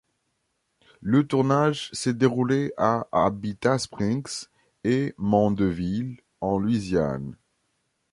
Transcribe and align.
Le 1.01 1.27
tournage 1.27 1.91
s'est 1.93 2.15
déroulé 2.15 2.73
à 2.75 3.05
Abita 3.11 3.77
Springs 3.77 4.47
et 4.83 5.13
Mandeville, 5.19 6.17
en 6.39 6.57
Louisiane. 6.57 7.35